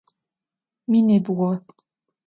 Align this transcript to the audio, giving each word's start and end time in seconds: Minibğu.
Minibğu. 0.89 1.49